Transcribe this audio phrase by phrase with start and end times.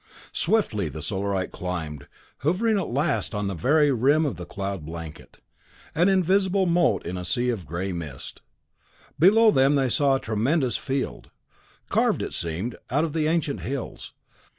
[0.33, 2.07] Swiftly the Solarite climbed,
[2.39, 5.37] hovering at last on the very rim of the cloud blanket,
[5.93, 8.41] an invisible mote in a sea of gray mist.
[9.19, 11.29] Below them they saw a tremendous field
[11.89, 14.13] carved, it seemed, out of the ancient hills.